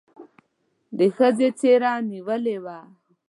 د 0.97 0.99
ښځې 1.15 1.49
څېره 1.59 1.91
نېولې 2.09 2.57
وه. 2.63 2.77